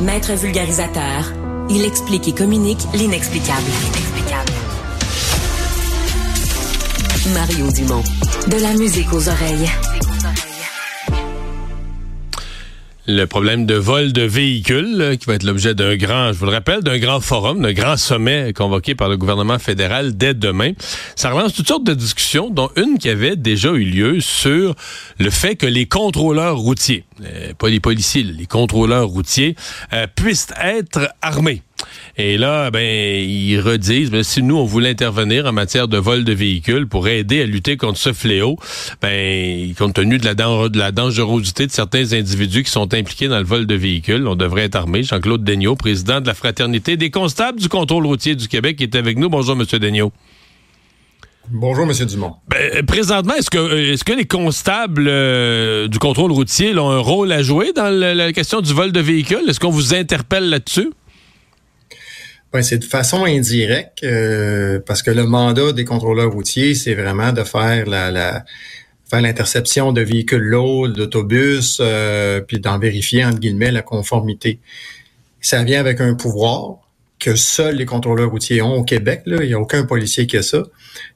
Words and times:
Maître 0.00 0.34
vulgarisateur, 0.34 1.32
il 1.68 1.84
explique 1.84 2.28
et 2.28 2.32
communique 2.32 2.86
l'inexplicable. 2.94 3.66
Mario 7.34 7.72
Dumont. 7.72 8.04
De 8.46 8.62
la 8.62 8.74
musique 8.74 9.12
aux 9.12 9.28
oreilles. 9.28 9.68
Le 13.08 13.24
problème 13.26 13.64
de 13.64 13.74
vol 13.74 14.12
de 14.12 14.20
véhicules, 14.20 15.16
qui 15.18 15.24
va 15.26 15.34
être 15.34 15.42
l'objet 15.42 15.74
d'un 15.74 15.96
grand, 15.96 16.34
je 16.34 16.38
vous 16.38 16.44
le 16.44 16.52
rappelle, 16.52 16.82
d'un 16.82 16.98
grand 16.98 17.20
forum, 17.20 17.62
d'un 17.62 17.72
grand 17.72 17.96
sommet 17.96 18.52
convoqué 18.52 18.94
par 18.94 19.08
le 19.08 19.16
gouvernement 19.16 19.58
fédéral 19.58 20.14
dès 20.14 20.34
demain. 20.34 20.72
Ça 21.16 21.30
relance 21.30 21.54
toutes 21.54 21.68
sortes 21.68 21.84
de 21.84 21.94
discussions, 21.94 22.50
dont 22.50 22.68
une 22.76 22.98
qui 22.98 23.08
avait 23.08 23.34
déjà 23.34 23.70
eu 23.70 23.84
lieu 23.84 24.20
sur 24.20 24.74
le 25.18 25.30
fait 25.30 25.56
que 25.56 25.66
les 25.66 25.86
contrôleurs 25.86 26.58
routiers, 26.58 27.04
euh, 27.24 27.54
pas 27.54 27.70
les 27.70 27.80
policiers, 27.80 28.24
les 28.24 28.46
contrôleurs 28.46 29.08
routiers, 29.08 29.56
euh, 29.94 30.06
puissent 30.14 30.48
être 30.62 31.08
armés. 31.22 31.62
Et 32.20 32.36
là, 32.36 32.72
ben, 32.72 32.80
ils 32.82 33.60
redisent, 33.60 34.10
ben, 34.10 34.24
si 34.24 34.42
nous, 34.42 34.56
on 34.56 34.64
voulait 34.64 34.90
intervenir 34.90 35.46
en 35.46 35.52
matière 35.52 35.86
de 35.86 35.98
vol 35.98 36.24
de 36.24 36.32
véhicules 36.32 36.88
pour 36.88 37.06
aider 37.06 37.42
à 37.42 37.46
lutter 37.46 37.76
contre 37.76 37.96
ce 37.96 38.12
fléau, 38.12 38.56
ben, 39.00 39.72
compte 39.78 39.94
tenu 39.94 40.18
de 40.18 40.24
la, 40.24 40.34
de 40.34 40.78
la 40.78 40.90
dangerosité 40.90 41.68
de 41.68 41.70
certains 41.70 42.12
individus 42.12 42.64
qui 42.64 42.72
sont 42.72 42.92
impliqués 42.92 43.28
dans 43.28 43.38
le 43.38 43.44
vol 43.44 43.68
de 43.68 43.74
véhicules, 43.76 44.26
on 44.26 44.34
devrait 44.34 44.62
être 44.62 44.74
armé. 44.74 45.04
Jean-Claude 45.04 45.44
Daigneault, 45.44 45.76
président 45.76 46.20
de 46.20 46.26
la 46.26 46.34
Fraternité 46.34 46.96
des 46.96 47.10
constables 47.10 47.60
du 47.60 47.68
contrôle 47.68 48.04
routier 48.04 48.34
du 48.34 48.48
Québec, 48.48 48.80
est 48.80 48.96
avec 48.96 49.16
nous. 49.16 49.28
Bonjour, 49.28 49.54
Monsieur 49.54 49.78
Daigneault. 49.78 50.10
Bonjour, 51.50 51.84
M. 51.84 51.92
Dumont. 52.04 52.34
Ben, 52.48 52.84
présentement, 52.84 53.34
est-ce 53.34 53.48
que, 53.48 53.92
est-ce 53.92 54.02
que 54.02 54.12
les 54.12 54.26
constables 54.26 55.06
euh, 55.06 55.86
du 55.86 56.00
contrôle 56.00 56.32
routier 56.32 56.76
ont 56.76 56.90
un 56.90 56.98
rôle 56.98 57.30
à 57.30 57.42
jouer 57.42 57.72
dans 57.72 57.88
la 57.88 58.32
question 58.32 58.60
du 58.60 58.74
vol 58.74 58.90
de 58.90 59.00
véhicules? 59.00 59.48
Est-ce 59.48 59.60
qu'on 59.60 59.70
vous 59.70 59.94
interpelle 59.94 60.50
là-dessus? 60.50 60.90
Ben, 62.52 62.62
c'est 62.62 62.78
de 62.78 62.84
façon 62.84 63.24
indirecte, 63.24 64.02
euh, 64.04 64.80
parce 64.86 65.02
que 65.02 65.10
le 65.10 65.24
mandat 65.24 65.72
des 65.72 65.84
contrôleurs 65.84 66.32
routiers, 66.32 66.74
c'est 66.74 66.94
vraiment 66.94 67.32
de 67.32 67.44
faire 67.44 67.86
la, 67.86 68.10
la 68.10 68.44
faire 69.10 69.20
l'interception 69.20 69.92
de 69.92 70.00
véhicules 70.00 70.42
lourds, 70.42 70.88
d'autobus, 70.88 71.78
euh, 71.80 72.40
puis 72.40 72.60
d'en 72.60 72.78
vérifier, 72.78 73.24
entre 73.24 73.38
guillemets, 73.38 73.70
la 73.70 73.82
conformité. 73.82 74.60
Ça 75.40 75.62
vient 75.62 75.80
avec 75.80 76.00
un 76.00 76.14
pouvoir 76.14 76.87
que 77.18 77.34
seuls 77.34 77.76
les 77.76 77.86
contrôleurs 77.86 78.30
routiers 78.30 78.62
ont 78.62 78.76
au 78.76 78.84
Québec. 78.84 79.22
Là. 79.26 79.42
Il 79.42 79.48
n'y 79.48 79.54
a 79.54 79.58
aucun 79.58 79.84
policier 79.84 80.26
qui 80.26 80.36
a 80.36 80.42
ça. 80.42 80.62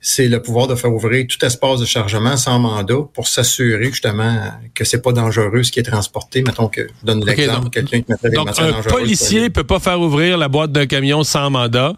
C'est 0.01 0.29
le 0.29 0.43
pouvoir 0.43 0.67
de 0.67 0.75
faire 0.75 0.93
ouvrir 0.93 1.27
tout 1.29 1.45
espace 1.45 1.81
de 1.81 1.85
chargement 1.85 2.37
sans 2.37 2.59
mandat 2.59 3.09
pour 3.15 3.29
s'assurer 3.29 3.87
justement 3.87 4.53
que 4.75 4.85
c'est 4.85 5.01
pas 5.01 5.13
dangereux 5.13 5.63
ce 5.63 5.73
qui 5.73 5.81
est 5.81 5.85
transporté. 5.85 6.43
Mettons 6.43 6.69
que 6.69 6.83
je 6.83 7.07
donne 7.07 7.25
l'exemple, 7.25 7.71
quelqu'un 7.71 8.01
qui 8.01 8.11
mettrait 8.11 8.31
des 8.31 8.37
donc, 8.37 8.49
un 8.59 8.83
policier 8.83 9.51
peut 9.51 9.65
pas 9.65 9.79
faire 9.79 10.01
ouvrir 10.01 10.39
la 10.39 10.49
boîte 10.49 10.73
d'un 10.73 10.87
camion 10.87 11.23
sans 11.25 11.51
mandat, 11.51 11.95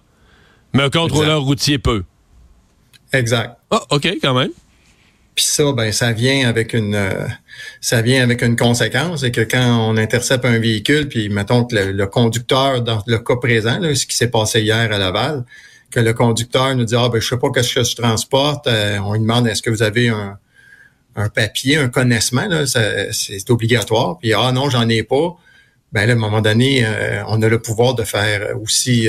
mais 0.72 0.82
un 0.82 0.90
contrôleur 0.90 1.42
routier 1.42 1.78
peut. 1.78 2.04
Exact. 3.12 3.56
Ah, 3.70 3.82
OK, 3.90 4.06
quand 4.20 4.34
même. 4.34 4.50
Puis 5.34 5.44
ça, 5.44 5.72
ben, 5.72 5.90
ça 5.90 6.12
vient 6.12 6.48
avec 6.48 6.74
une, 6.74 6.94
euh, 6.94 7.26
ça 7.80 8.02
vient 8.02 8.22
avec 8.22 8.42
une 8.42 8.56
conséquence, 8.56 9.20
c'est 9.20 9.32
que 9.32 9.40
quand 9.40 9.90
on 9.90 9.96
intercepte 9.96 10.44
un 10.44 10.58
véhicule, 10.58 11.08
puis 11.08 11.28
mettons 11.28 11.64
que 11.64 11.74
le, 11.74 12.06
conducteur, 12.06 12.82
dans 12.82 13.02
le 13.06 13.18
cas 13.18 13.36
présent, 13.36 13.78
là, 13.80 13.94
ce 13.94 14.06
qui 14.06 14.16
s'est 14.16 14.30
passé 14.30 14.60
hier 14.60 14.92
à 14.92 14.98
Laval, 14.98 15.44
que 15.90 15.98
le 15.98 16.12
conducteur 16.12 16.74
nous 16.76 16.84
dit 16.84 16.94
ah 16.96 17.08
ben 17.08 17.20
je 17.20 17.28
sais 17.28 17.36
pas 17.36 17.50
qu'est-ce 17.52 17.74
que 17.74 17.84
je 17.84 17.96
transporte, 17.96 18.66
euh, 18.68 18.98
on 19.04 19.14
lui 19.14 19.20
demande 19.20 19.48
est-ce 19.48 19.62
que 19.62 19.70
vous 19.70 19.82
avez 19.82 20.08
un, 20.08 20.38
un 21.16 21.28
papier, 21.28 21.76
un 21.78 21.88
connaissement, 21.88 22.48
c'est 22.66 23.50
obligatoire. 23.50 24.18
Puis 24.18 24.32
ah 24.34 24.52
non, 24.52 24.70
j'en 24.70 24.88
ai 24.88 25.02
pas. 25.02 25.36
Ben 25.92 26.06
là, 26.06 26.14
à 26.14 26.16
un 26.16 26.18
moment 26.18 26.40
donné, 26.40 26.84
euh, 26.84 27.22
on 27.28 27.40
a 27.42 27.48
le 27.48 27.60
pouvoir 27.60 27.94
de 27.94 28.02
faire 28.02 28.56
aussi, 28.60 29.08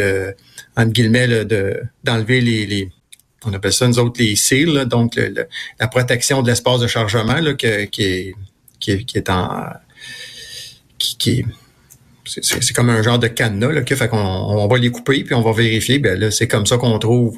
entre 0.78 0.92
guillemets, 0.92 1.28
de 1.46 1.82
d'enlever 2.04 2.42
les, 2.42 2.66
les 2.68 2.92
on 3.46 3.54
appelle 3.54 3.74
ça 3.74 3.88
nous 3.88 4.00
autres 4.00 4.22
les 4.22 4.36
SEAL, 4.36 4.86
donc 4.86 5.20
la 5.80 5.88
protection 5.88 6.42
de 6.42 6.50
l'espace 6.50 6.80
de 6.80 6.88
chargement 6.88 7.40
là, 7.40 7.54
qui, 7.54 7.66
est, 7.66 7.90
qui, 7.90 8.92
est, 8.92 9.04
qui 9.04 9.18
est 9.18 9.30
en 9.30 9.70
qui, 10.98 11.46
c'est 12.26 12.74
comme 12.74 12.90
un 12.90 13.02
genre 13.02 13.20
de 13.20 13.28
cadenas 13.28 13.72
là, 13.72 13.86
fait 13.86 14.08
qu'on 14.08 14.18
on 14.18 14.68
va 14.68 14.78
les 14.78 14.90
couper 14.90 15.24
puis 15.24 15.36
on 15.36 15.42
va 15.42 15.52
vérifier. 15.52 16.00
Ben 16.00 16.20
là, 16.20 16.32
c'est 16.32 16.48
comme 16.48 16.66
ça 16.66 16.78
qu'on 16.78 16.98
trouve 17.00 17.38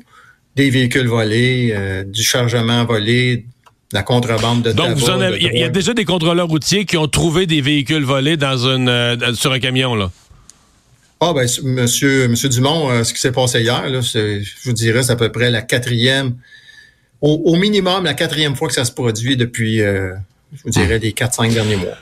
des 0.56 0.70
véhicules 0.70 1.08
volés, 1.08 1.72
euh, 1.74 2.04
du 2.04 2.24
chargement 2.24 2.84
volé, 2.86 3.46
la 3.92 4.04
contrebande 4.04 4.64
de 4.64 4.72
Donc, 4.72 4.98
il 5.40 5.58
y, 5.58 5.64
a 5.64 5.70
déjà 5.70 5.94
des 5.94 6.06
contrôleurs 6.06 6.48
routiers 6.48 6.86
qui 6.86 6.98
ont 6.98 7.08
trouvé 7.08 7.46
des 7.46 7.62
véhicules 7.62 8.04
volés 8.04 8.38
dans 8.38 8.58
une 8.68 8.90
euh, 8.90 9.34
sur 9.34 9.52
un 9.52 9.60
camion 9.60 9.96
là? 9.96 10.12
Ah 11.20 11.34
ben 11.34 11.48
monsieur 11.64 12.28
monsieur 12.28 12.50
Dumont, 12.50 12.92
euh, 12.92 13.04
ce 13.04 13.14
qui 13.14 13.20
s'est 13.20 13.32
passé 13.32 13.62
hier, 13.62 13.90
là, 13.90 14.02
je 14.02 14.44
vous 14.64 14.74
dirais, 14.74 15.02
c'est 15.02 15.14
à 15.14 15.16
peu 15.16 15.32
près 15.32 15.50
la 15.50 15.64
quatrième, 15.64 16.36
au, 17.22 17.56
minimum 17.56 18.04
la 18.04 18.14
quatrième 18.14 18.56
fois 18.56 18.68
que 18.68 18.76
ça 18.76 18.86
se 18.86 18.92
produit 18.92 19.36
depuis, 19.36 19.82
euh, 19.82 20.14
je 20.54 20.64
vous 20.64 20.70
dirais, 20.70 21.00
les 21.00 21.14
quatre 21.14 21.34
cinq 21.34 21.52
derniers 21.52 21.78
mois. 21.78 21.98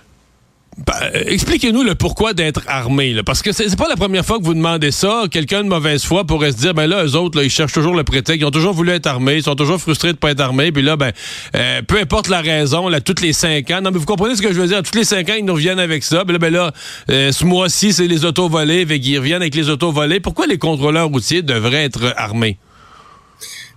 Ben, 0.78 0.94
expliquez-nous 1.14 1.84
le 1.84 1.96
pourquoi 1.96 2.34
d'être 2.34 2.62
armé, 2.68 3.16
parce 3.26 3.42
que 3.42 3.54
c'est 3.54 3.74
pas 3.78 3.88
la 3.88 3.96
première 3.96 4.26
fois 4.26 4.40
que 4.40 4.44
vous 4.44 4.54
demandez 4.54 4.92
ça. 4.92 5.24
Quelqu'un 5.32 5.64
de 5.64 5.70
mauvaise 5.70 6.04
foi 6.04 6.26
pourrait 6.26 6.52
se 6.52 6.58
dire, 6.58 6.74
ben 6.74 6.86
là, 6.86 7.06
eux 7.06 7.16
autres, 7.16 7.42
ils 7.42 7.50
cherchent 7.50 7.72
toujours 7.72 7.96
le 7.96 8.04
prétexte, 8.04 8.42
ils 8.42 8.46
ont 8.46 8.52
toujours 8.52 8.74
voulu 8.74 8.92
être 8.92 9.08
armés, 9.08 9.38
ils 9.38 9.44
sont 9.44 9.56
toujours 9.56 9.80
frustrés 9.80 10.12
de 10.12 10.18
pas 10.18 10.32
être 10.32 10.42
armés, 10.42 10.74
puis 10.74 10.84
là, 10.84 10.98
ben, 10.98 11.14
euh, 11.56 11.82
peu 11.82 11.98
importe 11.98 12.28
la 12.28 12.42
raison, 12.42 12.90
là, 12.90 13.00
toutes 13.00 13.22
les 13.22 13.32
cinq 13.32 13.72
ans, 13.72 13.80
non, 13.82 13.92
mais 13.92 14.00
vous 14.00 14.06
comprenez 14.06 14.36
ce 14.36 14.42
que 14.42 14.52
je 14.52 14.60
veux 14.60 14.68
dire, 14.68 14.84
tous 14.84 14.98
les 14.98 15.06
cinq 15.06 15.30
ans, 15.30 15.36
ils 15.38 15.46
nous 15.46 15.54
reviennent 15.54 15.80
avec 15.80 16.04
ça, 16.04 16.26
puis 16.26 16.34
là, 16.34 16.40
ben 16.40 16.52
là, 16.52 16.74
euh, 17.10 17.32
ce 17.32 17.46
mois-ci, 17.46 17.94
c'est 17.94 18.08
les 18.08 18.26
autos 18.26 18.50
volés, 18.50 18.86
fait 18.86 19.00
qu'ils 19.00 19.18
reviennent 19.18 19.42
avec 19.42 19.56
les 19.56 19.70
autos 19.70 19.94
volés. 19.94 20.20
Pourquoi 20.20 20.46
les 20.46 20.58
contrôleurs 20.58 21.08
routiers 21.08 21.42
devraient 21.42 21.86
être 21.86 22.14
armés? 22.18 22.58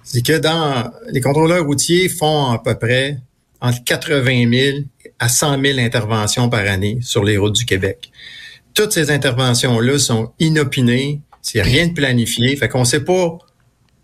C'est 0.02 0.26
que 0.26 0.38
dans 0.38 0.90
les 1.12 1.20
contrôleurs 1.20 1.64
routiers 1.64 2.08
font 2.08 2.50
à 2.50 2.58
peu 2.58 2.74
près 2.74 3.18
entre 3.60 3.84
80 3.84 4.50
000 4.50 4.78
à 5.18 5.28
100 5.28 5.60
000 5.62 5.78
interventions 5.78 6.48
par 6.48 6.60
année 6.60 6.98
sur 7.02 7.24
les 7.24 7.36
routes 7.36 7.54
du 7.54 7.64
Québec. 7.64 8.10
Toutes 8.74 8.92
ces 8.92 9.10
interventions-là 9.10 9.98
sont 9.98 10.32
inopinées, 10.38 11.20
c'est 11.42 11.62
rien 11.62 11.88
de 11.88 11.92
planifié, 11.92 12.54
fait 12.56 12.68
qu'on 12.68 12.84
sait 12.84 13.04
pas 13.04 13.38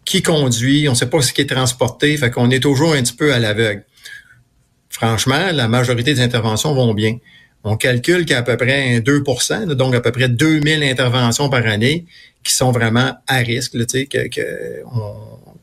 qui 0.04 0.22
conduit, 0.22 0.88
on 0.88 0.94
sait 0.94 1.08
pas 1.08 1.22
ce 1.22 1.32
qui 1.32 1.40
est 1.40 1.50
transporté, 1.50 2.16
fait 2.16 2.30
qu'on 2.30 2.50
est 2.50 2.60
toujours 2.60 2.94
un 2.94 3.02
petit 3.02 3.14
peu 3.14 3.32
à 3.32 3.38
l'aveugle. 3.38 3.84
Franchement, 4.90 5.50
la 5.52 5.66
majorité 5.68 6.14
des 6.14 6.20
interventions 6.20 6.74
vont 6.74 6.94
bien. 6.94 7.16
On 7.64 7.76
calcule 7.76 8.26
qu'à 8.26 8.42
peu 8.42 8.56
près 8.56 9.00
2% 9.00 9.66
donc 9.72 9.94
à 9.94 10.00
peu 10.00 10.12
près 10.12 10.28
2000 10.28 10.82
interventions 10.82 11.48
par 11.48 11.66
année 11.66 12.04
qui 12.42 12.52
sont 12.52 12.72
vraiment 12.72 13.14
à 13.26 13.38
risque. 13.38 13.74
Là, 13.74 13.86
que, 13.86 14.28
que 14.28 14.82
on... 14.94 15.14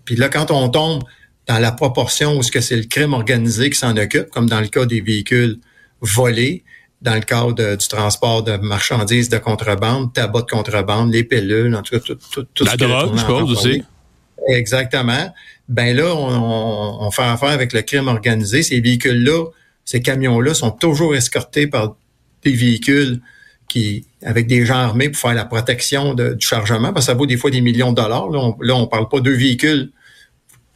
Puis 0.03 0.15
là, 0.15 0.29
quand 0.29 0.49
on 0.49 0.67
tombe 0.69 1.03
dans 1.47 1.59
la 1.59 1.71
proportion 1.71 2.37
où 2.37 2.43
ce 2.43 2.51
que 2.51 2.61
c'est 2.61 2.75
le 2.75 2.83
crime 2.83 3.13
organisé 3.13 3.69
qui 3.69 3.77
s'en 3.77 3.97
occupe, 3.97 4.29
comme 4.29 4.47
dans 4.47 4.61
le 4.61 4.67
cas 4.67 4.85
des 4.85 5.01
véhicules 5.01 5.59
volés, 6.01 6.63
dans 7.01 7.15
le 7.15 7.21
cadre 7.21 7.75
du 7.75 7.87
transport 7.87 8.43
de 8.43 8.57
marchandises 8.57 9.29
de 9.29 9.37
contrebande, 9.37 10.13
tabac 10.13 10.41
de 10.41 10.51
contrebande, 10.51 11.11
les 11.11 11.23
pilules, 11.23 11.75
en 11.75 11.81
tout 11.81 11.95
cas, 11.95 11.99
tout, 11.99 12.17
tout, 12.31 12.45
tout 12.53 12.63
La 12.63 12.77
drogue, 12.77 13.13
je 13.15 13.19
suppose 13.19 13.51
aussi. 13.51 13.83
Exactement. 14.47 15.33
Ben 15.67 15.95
là, 15.95 16.13
on, 16.15 17.05
on, 17.05 17.11
fait 17.11 17.23
affaire 17.23 17.49
avec 17.49 17.73
le 17.73 17.81
crime 17.81 18.07
organisé. 18.07 18.61
Ces 18.63 18.81
véhicules-là, 18.81 19.45
ces 19.85 20.01
camions-là 20.01 20.53
sont 20.53 20.71
toujours 20.71 21.15
escortés 21.15 21.67
par 21.67 21.95
des 22.43 22.53
véhicules 22.53 23.21
qui 23.67 24.05
avec 24.23 24.47
des 24.47 24.65
gens 24.65 24.75
armés 24.75 25.09
pour 25.09 25.19
faire 25.19 25.33
la 25.33 25.45
protection 25.45 26.13
de, 26.13 26.33
du 26.33 26.45
chargement, 26.45 26.93
parce 26.93 27.05
que 27.05 27.11
ça 27.11 27.17
vaut 27.17 27.25
des 27.25 27.37
fois 27.37 27.49
des 27.49 27.61
millions 27.61 27.91
de 27.91 28.01
dollars. 28.01 28.29
Là, 28.29 28.39
on, 28.39 28.57
là, 28.59 28.75
on 28.75 28.87
parle 28.87 29.07
pas 29.09 29.21
de 29.21 29.31
véhicules 29.31 29.91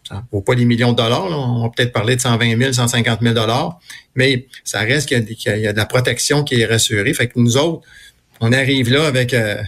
ça 0.07 0.23
vaut 0.31 0.41
pas 0.41 0.55
des 0.55 0.65
millions 0.65 0.91
de 0.91 0.97
dollars. 0.97 1.29
Là. 1.29 1.37
On 1.37 1.63
va 1.63 1.69
peut-être 1.69 1.91
parler 1.91 2.15
de 2.15 2.21
120 2.21 2.57
000, 2.57 2.73
150 2.73 3.21
000 3.21 3.33
dollars, 3.33 3.79
mais 4.15 4.47
ça 4.63 4.79
reste 4.79 5.09
qu'il 5.09 5.37
y, 5.45 5.67
a 5.67 5.73
de 5.73 5.77
la 5.77 5.85
protection 5.85 6.43
qui 6.43 6.61
est 6.61 6.65
rassurée. 6.65 7.13
Fait 7.13 7.27
que 7.27 7.39
nous 7.39 7.57
autres, 7.57 7.87
on 8.39 8.51
arrive 8.51 8.91
là 8.91 9.05
avec 9.07 9.33
euh, 9.33 9.61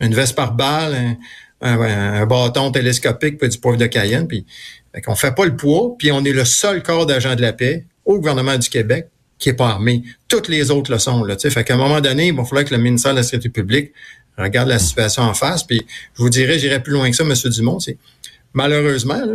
une 0.00 0.14
veste 0.14 0.34
par 0.36 0.52
balle, 0.52 1.16
un, 1.62 2.26
bâton 2.26 2.70
télescopique, 2.70 3.38
puis 3.38 3.48
du 3.48 3.58
poivre 3.58 3.78
de 3.78 3.86
Cayenne, 3.86 4.26
puis 4.26 4.44
fait 4.92 5.00
qu'on 5.00 5.14
fait 5.14 5.34
pas 5.34 5.46
le 5.46 5.56
poids, 5.56 5.94
puis 5.98 6.12
on 6.12 6.24
est 6.24 6.32
le 6.32 6.44
seul 6.44 6.82
corps 6.82 7.06
d'agent 7.06 7.34
de 7.34 7.40
la 7.40 7.52
paix 7.52 7.86
au 8.04 8.18
gouvernement 8.18 8.58
du 8.58 8.68
Québec 8.68 9.08
qui 9.38 9.48
est 9.48 9.54
pas 9.54 9.68
armé. 9.68 10.02
Toutes 10.28 10.48
les 10.48 10.70
autres 10.70 10.92
le 10.92 10.98
sont. 10.98 11.24
Là, 11.24 11.36
fait 11.38 11.64
qu'à 11.64 11.74
un 11.74 11.78
moment 11.78 12.00
donné, 12.00 12.28
il 12.28 12.36
va 12.36 12.44
falloir 12.44 12.64
que 12.64 12.74
le 12.74 12.80
ministère 12.80 13.12
de 13.12 13.16
la 13.16 13.22
Sécurité 13.22 13.48
publique 13.48 13.92
regarde 14.36 14.68
la 14.68 14.78
situation 14.78 15.22
en 15.22 15.34
face. 15.34 15.64
Puis 15.64 15.84
je 16.14 16.22
vous 16.22 16.28
dirais, 16.28 16.58
j'irai 16.58 16.82
plus 16.82 16.92
loin 16.92 17.10
que 17.10 17.16
ça, 17.16 17.24
M. 17.24 17.32
Dumont. 17.50 17.80
C'est 17.80 17.98
malheureusement, 18.52 19.18
là, 19.18 19.34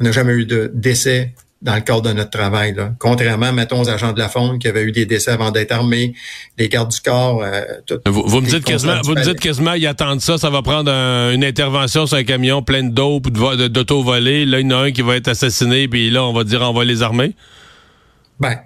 on 0.00 0.04
n'a 0.04 0.12
jamais 0.12 0.32
eu 0.32 0.46
de 0.46 0.70
décès 0.74 1.34
dans 1.64 1.74
le 1.74 1.80
cadre 1.80 2.02
de 2.02 2.12
notre 2.12 2.30
travail. 2.30 2.74
Là. 2.74 2.92
Contrairement, 2.98 3.52
mettons, 3.52 3.80
aux 3.80 3.88
agents 3.88 4.12
de 4.12 4.18
la 4.18 4.28
Faune 4.28 4.58
qui 4.58 4.68
avaient 4.68 4.82
eu 4.82 4.92
des 4.92 5.06
décès 5.06 5.30
avant 5.30 5.50
d'être 5.50 5.72
armés, 5.72 6.14
les 6.58 6.68
gardes 6.68 6.90
du 6.90 7.00
corps. 7.00 7.42
Euh, 7.42 7.62
tout, 7.86 7.98
vous, 8.06 8.22
vous 8.26 8.40
me 8.42 8.46
dites 8.46 8.64
quasiment, 8.64 9.00
vous 9.02 9.14
me 9.14 9.22
dites 9.22 9.40
quasiment, 9.40 9.72
ils 9.72 9.86
attendent 9.86 10.20
ça, 10.20 10.36
ça 10.36 10.50
va 10.50 10.60
prendre 10.60 10.92
un, 10.92 11.32
une 11.32 11.42
intervention 11.42 12.06
sur 12.06 12.18
un 12.18 12.24
camion 12.24 12.62
plein 12.62 12.82
de 12.82 12.90
dope 12.90 13.26
ou 13.26 13.30
d'auto 13.68 14.02
volé. 14.02 14.44
Là, 14.44 14.60
il 14.60 14.70
y 14.70 14.74
en 14.74 14.78
a 14.78 14.82
un 14.84 14.92
qui 14.92 15.00
va 15.00 15.16
être 15.16 15.28
assassiné, 15.28 15.88
puis 15.88 16.10
là, 16.10 16.22
on 16.24 16.34
va 16.34 16.44
dire, 16.44 16.60
on 16.60 16.74
va 16.74 16.84
les 16.84 17.02
armer. 17.02 17.34
Ben, 18.38 18.58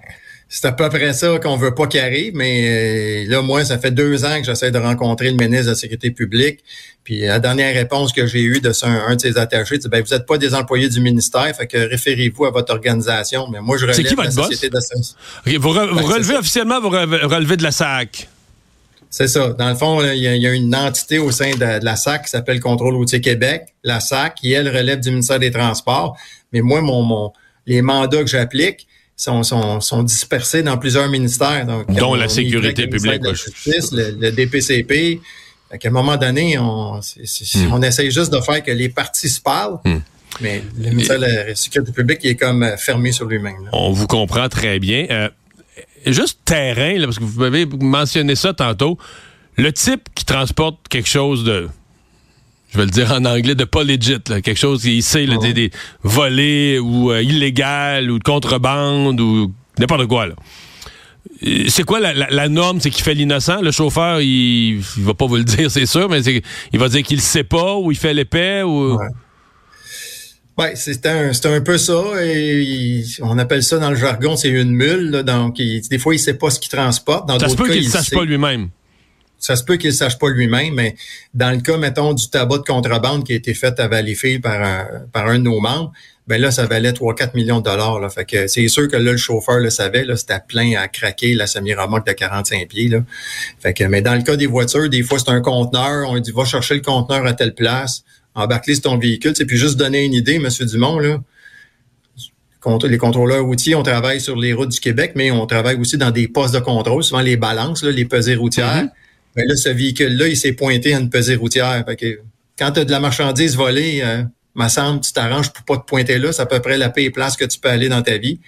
c'est 0.51 0.65
à 0.65 0.71
peu 0.71 0.89
près 0.89 1.13
ça 1.13 1.37
qu'on 1.37 1.57
veut 1.57 1.75
pas 1.75 1.85
qu'il 1.85 1.99
arrive, 1.99 2.33
mais 2.35 3.23
là, 3.25 3.43
moi, 3.43 3.63
ça 3.63 3.77
fait 3.77 3.91
deux 3.91 4.25
ans 4.25 4.39
que 4.39 4.45
j'essaie 4.45 4.71
de 4.71 4.79
rencontrer 4.79 5.29
le 5.29 5.37
ministre 5.37 5.65
de 5.65 5.69
la 5.69 5.75
Sécurité 5.75 6.09
publique. 6.09 6.61
Puis 7.03 7.19
la 7.19 7.39
dernière 7.39 7.73
réponse 7.75 8.11
que 8.11 8.25
j'ai 8.25 8.41
eue 8.41 8.59
de 8.59 8.71
un, 8.83 9.07
un 9.09 9.15
de 9.15 9.21
ses 9.21 9.37
attachés, 9.37 9.77
c'est 9.79 9.89
ben 9.89 10.03
vous 10.03 10.11
n'êtes 10.11 10.25
pas 10.25 10.39
des 10.39 10.55
employés 10.55 10.89
du 10.89 11.01
ministère, 11.01 11.55
fait 11.55 11.67
que 11.67 11.77
référez-vous 11.77 12.45
à 12.45 12.49
votre 12.49 12.73
organisation. 12.73 13.47
Mais 13.47 13.61
moi, 13.61 13.77
je 13.77 13.83
relève 13.83 13.95
qui, 13.95 14.15
votre 14.15 14.23
la 14.23 14.31
société 14.31 14.71
boss? 14.71 14.89
de 14.89 15.49
okay, 15.49 15.57
vous, 15.57 15.69
re, 15.69 15.87
vous 15.93 16.05
relevez 16.05 16.35
officiellement, 16.37 16.81
vous 16.81 16.89
relevez 16.89 17.55
de 17.55 17.63
la 17.63 17.71
SAC. 17.71 18.27
C'est 19.11 19.27
ça. 19.27 19.49
Dans 19.49 19.69
le 19.69 19.75
fond, 19.75 20.03
il 20.03 20.17
y, 20.17 20.39
y, 20.39 20.47
a 20.47 20.53
une 20.53 20.75
entité 20.75 21.19
au 21.19 21.31
sein 21.31 21.51
de, 21.51 21.79
de 21.79 21.85
la 21.85 21.95
SAC 21.95 22.25
qui 22.25 22.31
s'appelle 22.31 22.59
Contrôle 22.59 22.95
routier 22.95 23.21
Québec, 23.21 23.67
la 23.83 23.99
SAC, 23.99 24.35
qui, 24.35 24.51
elle, 24.51 24.67
relève 24.67 24.99
du 24.99 25.09
ministère 25.11 25.39
des 25.39 25.51
Transports. 25.51 26.17
Mais 26.53 26.61
moi, 26.61 26.81
mon, 26.81 27.03
mon 27.03 27.33
les 27.65 27.81
mandats 27.83 28.21
que 28.23 28.29
j'applique, 28.29 28.87
sont, 29.19 29.43
sont, 29.43 29.81
sont, 29.81 30.03
dispersés 30.03 30.63
dans 30.63 30.77
plusieurs 30.77 31.09
ministères. 31.09 31.65
Donc, 31.65 31.93
Dont 31.93 32.15
la 32.15 32.29
sécurité 32.29 32.87
publique. 32.87 33.21
La 33.21 33.33
justice, 33.33 33.91
le, 33.91 34.11
le, 34.17 34.31
DPCP. 34.31 35.19
À 35.71 35.75
un 35.85 35.89
moment 35.91 36.15
donné, 36.17 36.57
on, 36.57 37.01
c 37.01 37.21
est, 37.21 37.25
c 37.25 37.59
est, 37.59 37.67
mm. 37.67 37.73
on 37.73 37.81
essaye 37.81 38.11
juste 38.11 38.31
de 38.33 38.39
faire 38.39 38.63
que 38.63 38.71
les 38.71 38.89
partis 38.89 39.29
se 39.29 39.41
parlent. 39.41 39.79
Mm. 39.83 39.97
Mais 40.41 40.63
le 40.77 40.89
ministère 40.91 41.19
de 41.19 41.25
la 41.25 41.55
Sécurité 41.55 41.91
publique 41.91 42.19
il 42.23 42.31
est 42.31 42.35
comme 42.35 42.65
fermé 42.77 43.11
sur 43.11 43.25
lui-même. 43.25 43.69
On 43.73 43.91
vous 43.91 44.07
comprend 44.07 44.47
très 44.47 44.79
bien. 44.79 45.05
Euh, 45.09 45.29
juste 46.05 46.39
terrain, 46.45 46.97
là, 46.97 47.05
parce 47.05 47.19
que 47.19 47.23
vous 47.23 47.39
m'avez 47.39 47.65
mentionné 47.65 48.35
ça 48.35 48.53
tantôt. 48.53 48.97
Le 49.57 49.73
type 49.73 50.07
qui 50.15 50.23
transporte 50.23 50.87
quelque 50.87 51.09
chose 51.09 51.43
de 51.43 51.67
je 52.71 52.77
vais 52.77 52.85
le 52.85 52.91
dire 52.91 53.11
en 53.11 53.25
anglais, 53.25 53.55
de 53.55 53.63
pas 53.63 53.83
legit, 53.83 54.17
là, 54.29 54.41
quelque 54.41 54.57
chose 54.57 54.83
qui 54.83 55.01
sait 55.01 55.25
là, 55.25 55.37
des, 55.37 55.53
des 55.53 55.71
volés 56.03 56.79
ou 56.79 57.11
euh, 57.11 57.21
illégal 57.21 58.11
ou 58.11 58.19
de 58.19 58.23
contrebande 58.23 59.19
ou 59.19 59.51
n'importe 59.77 60.07
quoi. 60.07 60.27
Là. 60.27 60.35
C'est 61.67 61.83
quoi 61.83 61.99
la, 61.99 62.13
la, 62.13 62.27
la 62.29 62.49
norme? 62.49 62.79
C'est 62.79 62.89
qu'il 62.89 63.03
fait 63.03 63.13
l'innocent? 63.13 63.61
Le 63.61 63.71
chauffeur, 63.71 64.21
il, 64.21 64.77
il 64.77 65.03
va 65.03 65.13
pas 65.13 65.25
vous 65.25 65.37
le 65.37 65.43
dire, 65.43 65.71
c'est 65.71 65.85
sûr, 65.85 66.09
mais 66.09 66.21
il 66.21 66.79
va 66.79 66.89
dire 66.89 67.03
qu'il 67.03 67.21
sait 67.21 67.43
pas 67.43 67.75
ou 67.75 67.91
il 67.91 67.97
fait 67.97 68.13
l'épais 68.13 68.61
ou. 68.63 68.97
Ouais. 68.97 69.07
Ouais, 70.57 70.73
c'est 70.75 71.05
un, 71.05 71.31
c'est 71.31 71.45
un 71.45 71.61
peu 71.61 71.77
ça. 71.77 72.03
Et 72.21 72.61
il, 72.61 73.05
on 73.21 73.37
appelle 73.37 73.63
ça 73.63 73.79
dans 73.79 73.89
le 73.89 73.95
jargon, 73.95 74.35
c'est 74.35 74.49
une 74.49 74.71
mule. 74.71 75.11
Là, 75.11 75.23
donc, 75.23 75.57
il, 75.57 75.81
des 75.89 75.97
fois, 75.97 76.13
il 76.13 76.19
sait 76.19 76.33
pas 76.33 76.49
ce 76.49 76.59
qu'il 76.59 76.69
transporte. 76.69 77.29
Dans 77.29 77.39
ça 77.39 77.47
se 77.47 77.55
peut 77.55 77.69
qu'il 77.69 77.85
ne 77.85 77.89
sache 77.89 78.09
pas 78.09 78.25
lui-même 78.25 78.67
ça 79.39 79.55
se 79.55 79.63
peut 79.63 79.77
qu'il 79.77 79.89
ne 79.89 79.95
sache 79.95 80.17
pas 80.19 80.29
lui-même, 80.29 80.73
mais 80.73 80.95
dans 81.33 81.51
le 81.51 81.61
cas, 81.61 81.77
mettons, 81.77 82.13
du 82.13 82.29
tabac 82.29 82.59
de 82.59 82.63
contrebande 82.63 83.25
qui 83.25 83.33
a 83.33 83.35
été 83.35 83.53
fait 83.53 83.79
à 83.79 83.87
Valleyfield 83.87 84.41
par 84.41 84.61
un, 84.61 84.87
par 85.11 85.27
un 85.27 85.39
de 85.39 85.43
nos 85.43 85.59
membres, 85.59 85.91
ben 86.27 86.39
là, 86.39 86.51
ça 86.51 86.67
valait 86.67 86.91
3-4 86.91 87.31
millions 87.33 87.59
de 87.59 87.63
dollars. 87.63 87.99
Là. 87.99 88.09
Fait 88.09 88.23
que 88.23 88.45
c'est 88.45 88.67
sûr 88.67 88.87
que 88.87 88.95
là, 88.95 89.13
le 89.13 89.17
chauffeur 89.17 89.57
le 89.57 89.71
savait, 89.71 90.05
là, 90.05 90.15
c'était 90.15 90.39
plein 90.47 90.73
à 90.79 90.87
craquer 90.87 91.33
la 91.33 91.47
semi-remorque 91.47 92.05
de 92.05 92.11
45 92.11 92.67
pieds. 92.67 92.87
Là. 92.87 92.99
Fait 93.59 93.73
que, 93.73 93.83
mais 93.85 94.03
dans 94.03 94.13
le 94.13 94.21
cas 94.21 94.35
des 94.35 94.45
voitures, 94.45 94.89
des 94.89 95.01
fois, 95.01 95.17
c'est 95.17 95.31
un 95.31 95.41
conteneur, 95.41 96.07
on 96.07 96.19
dit 96.19 96.31
va 96.31 96.45
chercher 96.45 96.75
le 96.75 96.81
conteneur 96.81 97.25
à 97.25 97.33
telle 97.33 97.55
place, 97.55 98.03
embarque-le 98.35 98.75
sur 98.75 98.83
ton 98.83 98.99
véhicule. 98.99 99.33
C'est 99.35 99.45
puis 99.45 99.57
juste 99.57 99.77
donner 99.77 100.03
une 100.03 100.13
idée, 100.13 100.35
M. 100.35 100.49
Dumont, 100.67 100.99
là. 100.99 101.19
Les 102.83 102.97
contrôleurs 102.97 103.45
routiers, 103.45 103.73
on 103.73 103.83
travaille 103.83 104.19
sur 104.19 104.35
les 104.35 104.53
routes 104.53 104.69
du 104.69 104.81
Québec, 104.81 105.13
mais 105.15 105.31
on 105.31 105.47
travaille 105.47 105.77
aussi 105.77 105.97
dans 105.97 106.11
des 106.11 106.27
postes 106.27 106.53
de 106.53 106.59
contrôle, 106.59 107.03
souvent 107.03 107.21
les 107.21 107.37
balances, 107.37 107.83
là, 107.83 107.89
les 107.89 108.05
pesées 108.05 108.35
routières. 108.35 108.83
Mm 108.83 108.87
-hmm. 108.87 109.08
Ben 109.35 109.45
là, 109.47 109.55
ce 109.55 109.69
véhicule-là, 109.69 110.27
il 110.27 110.37
s'est 110.37 110.53
pointé 110.53 110.93
à 110.93 110.99
une 110.99 111.09
pesée 111.09 111.35
routière. 111.35 111.83
Fait 111.85 111.95
que 111.95 112.19
quand 112.57 112.71
tu 112.71 112.79
as 112.81 112.85
de 112.85 112.91
la 112.91 112.99
marchandise 112.99 113.55
volée, 113.55 114.01
euh, 114.03 114.23
me 114.55 114.67
semble, 114.67 115.01
tu 115.01 115.13
t'arranges 115.13 115.51
pour 115.51 115.63
pas 115.63 115.77
te 115.77 115.85
pointer 115.85 116.17
là. 116.19 116.31
C'est 116.31 116.41
à 116.41 116.45
peu 116.45 116.59
près 116.59 116.77
la 116.77 116.89
paix 116.89 117.03
et 117.05 117.09
place 117.09 117.37
que 117.37 117.45
tu 117.45 117.59
peux 117.59 117.69
aller 117.69 117.89
dans 117.89 118.01
ta 118.01 118.17
vie. 118.17 118.39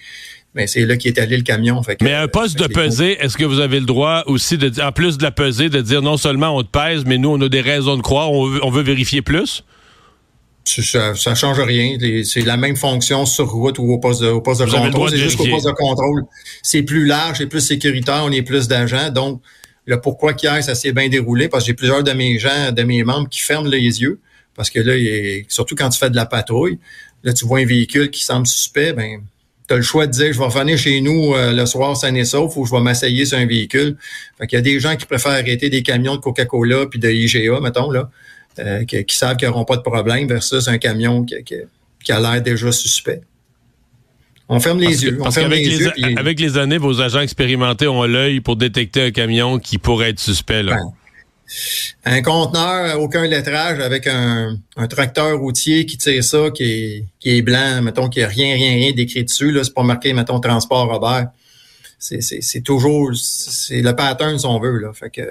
Mais 0.54 0.66
c'est 0.66 0.84
là 0.84 0.96
qu'est 0.98 1.18
allé 1.18 1.36
le 1.38 1.42
camion. 1.42 1.82
Fait 1.82 1.96
que, 1.96 2.04
mais 2.04 2.12
un 2.12 2.28
poste 2.28 2.58
de 2.58 2.66
pesée, 2.66 3.16
est-ce 3.20 3.38
que 3.38 3.44
vous 3.44 3.60
avez 3.60 3.80
le 3.80 3.86
droit 3.86 4.22
aussi, 4.26 4.58
de 4.58 4.70
en 4.82 4.92
plus 4.92 5.16
de 5.16 5.22
la 5.22 5.30
pesée, 5.30 5.70
de 5.70 5.80
dire 5.80 6.02
non 6.02 6.18
seulement 6.18 6.54
on 6.54 6.62
te 6.62 6.68
pèse, 6.68 7.04
mais 7.06 7.16
nous, 7.16 7.30
on 7.30 7.40
a 7.40 7.48
des 7.48 7.62
raisons 7.62 7.96
de 7.96 8.02
croire, 8.02 8.30
on 8.30 8.48
veut, 8.48 8.60
on 8.62 8.70
veut 8.70 8.82
vérifier 8.82 9.22
plus? 9.22 9.64
Ça, 10.64 11.14
ça 11.14 11.34
change 11.34 11.58
rien. 11.58 11.96
C'est 12.24 12.42
la 12.42 12.56
même 12.56 12.76
fonction 12.76 13.24
sur 13.24 13.50
route 13.50 13.78
ou 13.78 13.92
au 13.92 13.98
poste 13.98 14.20
de, 14.20 14.28
au 14.28 14.42
poste 14.42 14.60
de 14.60 14.70
contrôle. 14.70 15.10
C'est 15.10 15.16
juste 15.16 15.38
qu'au 15.38 15.46
poste 15.46 15.66
de 15.66 15.72
contrôle, 15.72 16.24
c'est 16.62 16.82
plus 16.82 17.06
large, 17.06 17.38
c'est 17.38 17.46
plus 17.46 17.60
sécuritaire, 17.60 18.22
on 18.24 18.30
est 18.30 18.42
plus 18.42 18.68
d'agents. 18.68 19.10
Donc, 19.10 19.40
le 19.86 20.00
pourquoi 20.00 20.34
qu'hier, 20.34 20.62
ça 20.62 20.74
s'est 20.74 20.92
bien 20.92 21.08
déroulé, 21.08 21.48
parce 21.48 21.64
que 21.64 21.68
j'ai 21.68 21.74
plusieurs 21.74 22.02
de 22.02 22.12
mes 22.12 22.38
gens, 22.38 22.72
de 22.72 22.82
mes 22.82 23.02
membres 23.02 23.28
qui 23.28 23.40
ferment 23.40 23.68
les 23.68 24.00
yeux. 24.02 24.20
Parce 24.54 24.70
que 24.70 24.80
là, 24.80 24.96
est, 24.96 25.46
surtout 25.48 25.74
quand 25.74 25.88
tu 25.88 25.98
fais 25.98 26.10
de 26.10 26.16
la 26.16 26.26
patrouille, 26.26 26.78
là, 27.24 27.32
tu 27.32 27.46
vois 27.46 27.60
un 27.60 27.66
véhicule 27.66 28.10
qui 28.10 28.24
semble 28.24 28.46
suspect, 28.46 28.92
ben, 28.92 29.22
tu 29.66 29.74
as 29.74 29.76
le 29.76 29.82
choix 29.82 30.06
de 30.06 30.12
dire, 30.12 30.32
je 30.32 30.38
vais 30.38 30.44
revenir 30.44 30.76
chez 30.76 31.00
nous 31.00 31.34
euh, 31.34 31.52
le 31.52 31.66
soir 31.66 31.96
sain 31.96 32.14
et 32.14 32.24
sauf 32.24 32.56
ou 32.56 32.66
je 32.66 32.72
vais 32.72 32.80
m'asseyer 32.80 33.24
sur 33.24 33.38
un 33.38 33.46
véhicule. 33.46 33.96
Fait 34.38 34.46
qu'il 34.46 34.56
y 34.56 34.60
a 34.60 34.62
des 34.62 34.78
gens 34.78 34.96
qui 34.96 35.06
préfèrent 35.06 35.32
arrêter 35.32 35.70
des 35.70 35.82
camions 35.82 36.16
de 36.16 36.20
Coca-Cola 36.20 36.86
puis 36.86 36.98
de 36.98 37.08
IGA, 37.10 37.60
mettons, 37.60 37.90
là, 37.90 38.10
euh, 38.58 38.84
qui, 38.84 39.02
qui, 39.04 39.16
savent 39.16 39.36
qu'ils 39.36 39.48
n'auront 39.48 39.64
pas 39.64 39.76
de 39.76 39.82
problème 39.82 40.28
versus 40.28 40.68
un 40.68 40.78
camion 40.78 41.24
qui, 41.24 41.42
qui, 41.44 41.54
qui 42.04 42.12
a 42.12 42.20
l'air 42.20 42.42
déjà 42.42 42.70
suspect. 42.70 43.22
On 44.48 44.60
ferme 44.60 44.80
les 44.80 44.86
parce 44.86 45.02
yeux. 45.02 45.12
Que, 45.12 45.22
parce 45.22 45.34
qu'avec 45.36 45.64
les, 45.64 46.16
avec 46.16 46.40
les 46.40 46.58
années, 46.58 46.78
vos 46.78 47.00
agents 47.00 47.20
expérimentés 47.20 47.88
ont 47.88 48.04
l'œil 48.04 48.40
pour 48.40 48.56
détecter 48.56 49.02
un 49.02 49.10
camion 49.10 49.58
qui 49.58 49.78
pourrait 49.78 50.10
être 50.10 50.20
suspect. 50.20 50.62
Là. 50.62 50.76
Ben, 50.76 50.92
un 52.04 52.22
conteneur, 52.22 53.00
aucun 53.00 53.26
lettrage, 53.26 53.78
avec 53.80 54.06
un, 54.06 54.56
un, 54.76 54.86
tracteur 54.86 55.38
routier 55.38 55.86
qui 55.86 55.98
tire 55.98 56.24
ça, 56.24 56.50
qui 56.50 56.64
est, 56.64 57.04
qui 57.20 57.36
est 57.36 57.42
blanc, 57.42 57.82
mettons, 57.82 58.08
qui 58.08 58.22
a 58.22 58.28
rien, 58.28 58.54
rien, 58.54 58.74
rien 58.74 58.92
décrit 58.92 59.24
dessus. 59.24 59.52
Là, 59.52 59.62
c'est 59.62 59.74
pas 59.74 59.82
marqué, 59.82 60.12
mettons, 60.12 60.40
transport 60.40 60.88
Robert. 60.88 61.28
C'est 61.98 62.62
toujours, 62.64 63.10
c'est 63.14 63.80
le 63.80 63.94
pattern 63.94 64.36
si 64.36 64.46
on 64.46 64.58
veut. 64.58 64.78
Là. 64.78 64.92
Fait 64.92 65.10
que, 65.10 65.22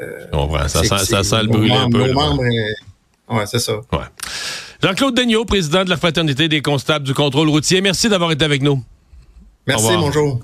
ça, 0.68 0.84
sent, 0.84 1.06
ça 1.06 1.24
sent 1.24 1.42
le 1.42 1.48
brûler 1.50 1.74
un 1.74 1.90
peu. 1.90 2.14
Membres, 2.14 2.44
ouais, 2.44 3.46
c'est 3.46 3.60
ça. 3.60 3.74
Ouais. 3.92 4.00
Jean-Claude 4.82 5.14
Daigneault, 5.14 5.46
président 5.46 5.84
de 5.84 5.90
la 5.90 5.98
Fraternité 5.98 6.48
des 6.48 6.62
constables 6.62 7.06
du 7.06 7.14
contrôle 7.14 7.50
routier, 7.50 7.82
merci 7.82 8.08
d'avoir 8.08 8.32
été 8.32 8.46
avec 8.46 8.62
nous. 8.62 8.82
Merci, 9.68 9.96
bonjour. 9.98 10.40